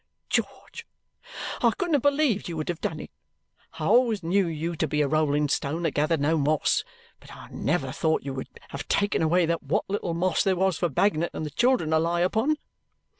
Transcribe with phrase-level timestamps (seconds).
[0.31, 0.87] George,
[1.61, 3.11] I couldn't have believed you would have done it!
[3.73, 6.83] I always knew you to be a rolling stone that gathered no moss,
[7.19, 10.89] but I never thought you would have taken away what little moss there was for
[10.89, 12.57] Bagnet and the children to lie upon.